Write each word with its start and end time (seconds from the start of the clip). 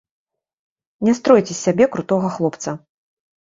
Не 1.07 1.13
стройце 1.19 1.51
з 1.53 1.59
сябе 1.65 1.85
крутога 1.97 2.33
хлопца. 2.39 2.69